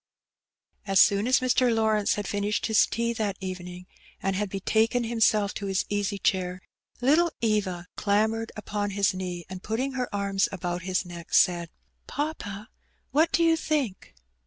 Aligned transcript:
As 0.87 0.99
soon 0.99 1.27
as 1.27 1.41
Mr. 1.41 1.71
Lawrence 1.71 2.15
had 2.15 2.27
finished 2.27 2.65
his 2.65 2.87
tea 2.87 3.13
that 3.13 3.37
evening, 3.39 3.85
and 4.19 4.35
had 4.35 4.49
betaken 4.49 5.03
himself 5.03 5.53
to 5.53 5.67
his 5.67 5.85
easy 5.89 6.17
chair, 6.17 6.59
little 7.01 7.31
Eva 7.39 7.85
clam 7.97 8.31
bered 8.31 8.49
upon 8.55 8.89
his 8.97 9.13
knee, 9.13 9.45
and, 9.47 9.61
putting 9.61 9.91
her 9.91 10.09
arms 10.11 10.49
about 10.51 10.81
his 10.81 11.05
neck, 11.05 11.35
said— 11.35 11.69
''Papa, 12.07 12.69
what 13.11 13.31
do 13.31 13.43
you 13.43 13.55
think?" 13.55 14.15